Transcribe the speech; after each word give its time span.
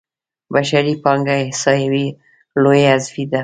بشري 0.53 0.93
پانګه 1.03 1.35
احصایو 1.43 2.03
لویه 2.61 2.91
حذفي 2.93 3.23
ده. 3.31 3.39